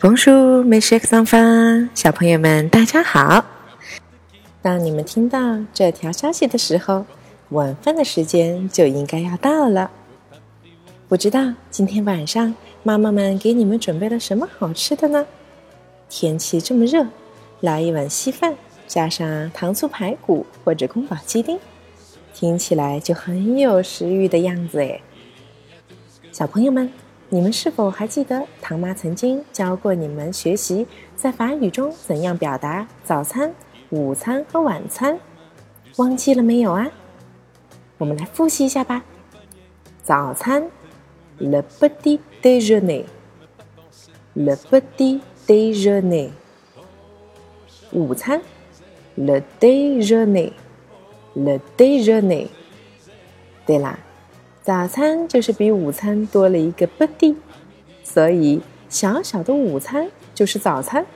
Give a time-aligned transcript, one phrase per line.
[0.00, 3.44] Bonjour, mes chers enfants，小朋友们，大家好。
[4.62, 7.04] 当你们听到这条消息的时候，
[7.48, 9.90] 晚饭的时间就应该要到了。
[11.08, 12.54] 不知道今天晚上
[12.84, 15.26] 妈妈们给你们准备了什么好吃的呢？
[16.08, 17.04] 天气这么热，
[17.60, 18.54] 来一碗稀饭，
[18.86, 21.58] 加上糖醋排骨或者宫保鸡丁，
[22.32, 25.02] 听起来就很有食欲的样子诶。
[26.32, 26.90] 小朋友们。
[27.30, 33.54] 你们是否还记得唐妈曾经教过你们学习在法语中怎样表达早餐、
[33.90, 35.20] 午餐和晚餐？
[35.98, 36.90] 忘记了没有啊？
[37.98, 39.04] 我们来复习一下吧。
[40.02, 40.70] 早餐
[41.36, 46.30] ，le petit déjeuner，le petit déjeuner。
[47.92, 48.40] 午餐
[49.16, 52.46] ，le déjeuner，le déjeuner。
[53.66, 53.98] 对啦。
[54.68, 57.34] 早餐就是比午餐多了一个 “body”，
[58.04, 61.06] 所以小小的午餐就是早餐，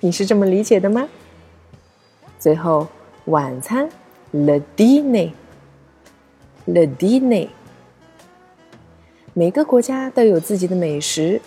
[0.00, 1.06] 你是这么理解的吗？
[2.38, 2.88] 最后
[3.26, 3.86] 晚餐
[4.32, 7.48] “le dîner”，“le dîner”。
[9.34, 11.42] 每个国家都有自己的美食，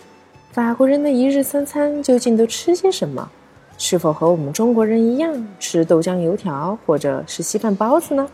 [0.51, 3.31] 法国人的一日三餐究竟都吃些什么？
[3.79, 8.29] 是否和我们中国人一样吃豆浆油条或者是稀饭包子呢？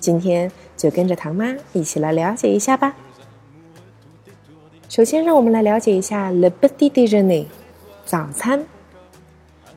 [0.00, 2.96] 今天就跟着唐妈一起来了解一下吧。
[4.88, 7.44] 首先，让我们来了解一下 “le petit déjeuner”，
[8.04, 8.64] 早餐。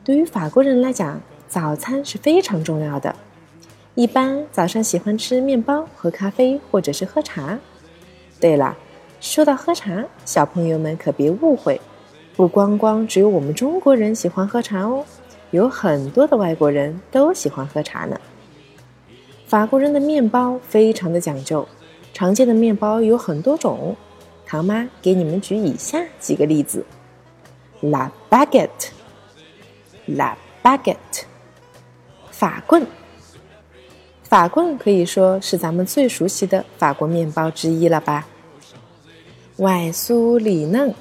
[0.02, 3.14] 对于法国人来讲，早餐是非常重要的。
[3.94, 7.58] 一般早上喜欢吃面包、和咖啡，或者是喝茶。
[8.40, 8.76] 对了，
[9.20, 11.80] 说到喝茶，小朋友们可别误会，
[12.34, 15.04] 不光光只有我们中国人喜欢喝茶哦，
[15.52, 18.20] 有很多的外国人都喜欢喝茶呢。
[19.54, 21.64] 法国人的面包非常的讲究，
[22.12, 23.94] 常见的面包有很多种。
[24.44, 26.84] 唐妈给你们举以下几个例子
[27.80, 31.22] ：la baguette，la baguette，
[32.32, 32.84] 法棍。
[34.24, 38.26] 法棍可以说是咱们最熟悉的法国面包之一了吧？
[39.58, 40.92] 外酥里嫩，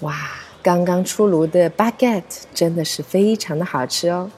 [0.00, 0.12] 哇，
[0.60, 4.28] 刚刚出炉的 baguette 真的是非常的好吃哦。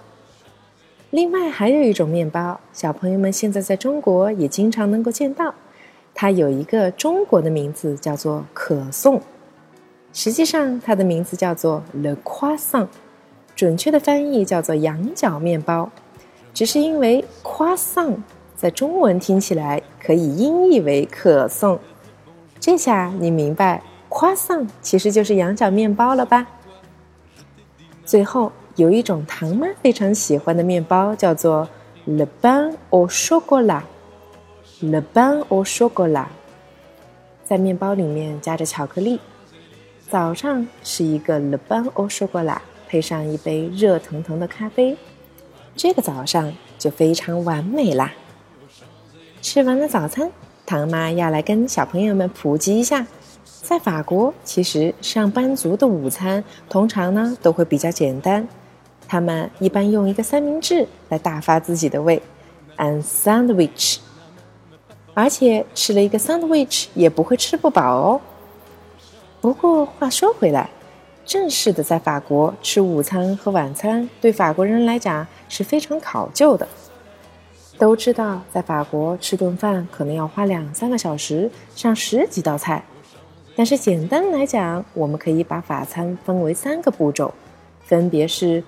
[1.15, 5.55] 另外还有一种面包，小朋友们现在在中国也经常能够见到，
[6.13, 9.21] 它有一个中国的名字叫做可颂，
[10.13, 12.89] 实际上它的名字叫做 le croissant，
[13.55, 15.89] 准确的翻译叫做羊角面包，
[16.53, 18.17] 只是因为 croissant
[18.57, 21.79] 在中文听起来可以音译为可颂，
[22.59, 23.81] 这下你明白
[24.11, 26.45] croissant 其实就是羊角面包了吧？
[28.05, 28.53] 最后。
[28.77, 31.69] 有一种糖妈非常喜欢的面包，叫做
[32.07, 33.83] le pain au chocolat。
[34.81, 36.27] le pain au chocolat，
[37.45, 39.21] 在面包里面加着巧克力。
[40.11, 44.97] 早上是一个 le pain au chocolat，配上一杯热腾腾的咖啡，
[45.77, 48.13] 这个早上就非常完美啦。
[49.41, 50.33] 吃完了早餐，
[50.67, 53.07] 糖妈要来跟小朋友们普及一下。
[53.65, 58.47] 在法国，其实上班族的午餐通常呢都会比较简单。
[59.09, 62.21] 他们一般用一个三明治来打发自己的胃
[62.77, 64.01] ，and sandwich。
[65.15, 68.21] 而且吃了一个 sandwich 也不会吃不饱哦。
[69.41, 70.69] 不过话说回来，
[71.25, 76.69] 正式的在法国吃午餐和晚餐，对法国人来讲是非常考究的。
[77.79, 82.85] 都知道，在法国吃顿饭可能要花两三个小时，上十几道菜。
[83.57, 87.33] 但是简单来讲，我们可以把法餐分为三个步骤，
[87.83, 88.65] 分别是。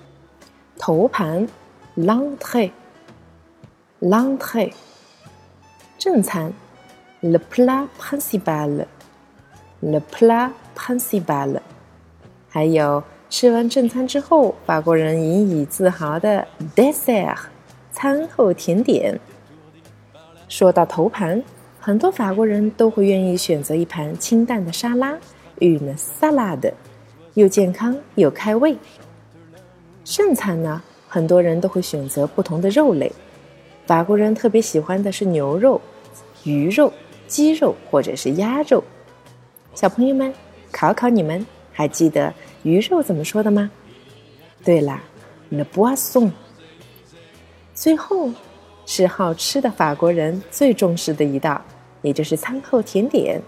[0.79, 1.47] 头盘
[1.95, 4.71] ，l'entrée，l'entrée，
[5.97, 6.53] 正餐
[7.21, 11.59] ，le plat principal，le plat principal，
[12.47, 17.35] 还有吃完正餐之后，法国人引以自豪的 dessert，
[17.91, 19.19] 餐后甜点。
[20.47, 21.41] 说到头盘，
[21.87, 25.17] 很多法国人都会愿意选择一盘清淡的沙拉
[25.59, 26.73] 与呢 salad，
[27.35, 28.75] 又健康又开胃。
[30.03, 33.09] 剩餐呢，很多人都会选择不同的肉类。
[33.85, 35.79] 法国人特别喜欢的是牛肉、
[36.43, 36.91] 鱼肉、
[37.25, 38.83] 鸡肉或者是鸭肉。
[39.73, 40.33] 小朋友们，
[40.73, 43.71] 考考你们，还记得鱼肉怎么说的吗？
[44.61, 45.01] 对啦
[45.51, 46.31] ，le poisson。
[47.73, 48.29] 最后
[48.85, 51.63] 是好吃的法国人最重视的一道，
[52.01, 53.41] 也就是餐后甜点。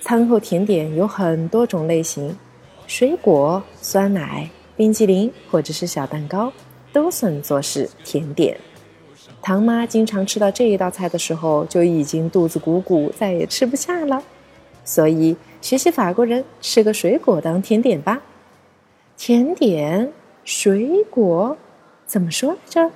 [0.00, 2.36] 餐后甜点有很多种类型，
[2.86, 4.50] 水果、酸奶。
[4.76, 6.52] 冰淇淋或者是小蛋糕，
[6.92, 8.58] 都算作是甜点。
[9.40, 14.20] 唐妈经常吃到这一道菜的时候，就已经肚子鼓鼓，再也吃不下了。
[14.84, 18.20] 所以，学习法国人吃个水果当甜点吧。
[19.16, 20.12] 甜点，
[20.44, 21.56] 水果，
[22.04, 22.90] 怎么说来着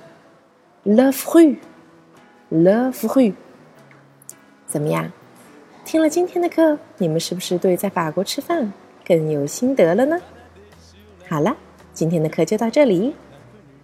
[0.83, 3.35] ？Le fruit，le fruit。
[4.69, 5.11] 怎么样？
[5.83, 8.71] 听了今天的课，你们是不是对在法国吃饭
[9.03, 10.15] 更有心得了呢？
[11.27, 11.57] 好了，
[11.93, 13.15] 今天的课就到这里。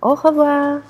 [0.01, 0.81] Au revoir。